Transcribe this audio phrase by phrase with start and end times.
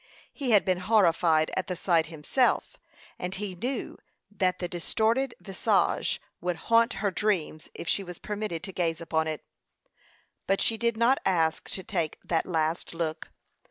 [0.33, 2.75] He had been horrified at the sight himself,
[3.19, 3.99] and he knew
[4.31, 9.27] that the distorted visage would haunt her dreams if she was permitted to gaze upon
[9.27, 9.45] it;
[10.47, 13.31] but she did not ask to take that last look.